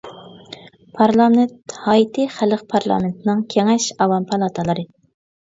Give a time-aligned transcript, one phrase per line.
[0.95, 4.89] پارلامېنت ھايتى خەلق پارلامېنتىنىڭ كېڭەش، ئاۋام پالاتالىرى.